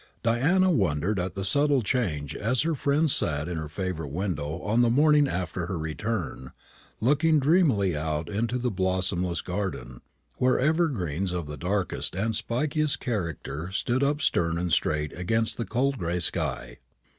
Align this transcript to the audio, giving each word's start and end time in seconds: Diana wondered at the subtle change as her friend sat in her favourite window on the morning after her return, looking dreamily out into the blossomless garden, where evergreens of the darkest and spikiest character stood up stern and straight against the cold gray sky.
Diana 0.23 0.71
wondered 0.71 1.19
at 1.19 1.35
the 1.35 1.45
subtle 1.45 1.83
change 1.83 2.35
as 2.35 2.63
her 2.63 2.73
friend 2.73 3.07
sat 3.11 3.47
in 3.47 3.57
her 3.57 3.69
favourite 3.69 4.11
window 4.11 4.59
on 4.63 4.81
the 4.81 4.89
morning 4.89 5.27
after 5.27 5.67
her 5.67 5.77
return, 5.77 6.53
looking 6.99 7.37
dreamily 7.39 7.95
out 7.95 8.27
into 8.27 8.57
the 8.57 8.71
blossomless 8.71 9.41
garden, 9.43 10.01
where 10.37 10.59
evergreens 10.59 11.33
of 11.33 11.45
the 11.45 11.55
darkest 11.55 12.15
and 12.15 12.33
spikiest 12.33 12.99
character 12.99 13.71
stood 13.71 14.01
up 14.01 14.23
stern 14.23 14.57
and 14.57 14.73
straight 14.73 15.13
against 15.15 15.57
the 15.57 15.65
cold 15.65 15.99
gray 15.99 16.19
sky. 16.19 16.77